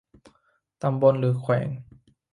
[0.81, 1.67] ตำบลหรือแขวง